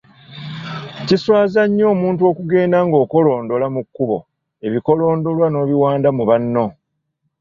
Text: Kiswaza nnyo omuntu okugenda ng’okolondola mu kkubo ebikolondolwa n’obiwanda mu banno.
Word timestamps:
Kiswaza 1.07 1.61
nnyo 1.67 1.85
omuntu 1.93 2.21
okugenda 2.31 2.77
ng’okolondola 2.87 3.65
mu 3.75 3.81
kkubo 3.85 4.17
ebikolondolwa 4.67 5.45
n’obiwanda 5.49 6.09
mu 6.17 6.23
banno. 6.29 6.65